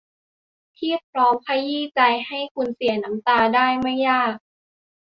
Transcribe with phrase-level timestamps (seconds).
[0.77, 4.35] ที่พร้อมขยี้ใจให้คุณเสียน้ำตาได้ไม่ยาก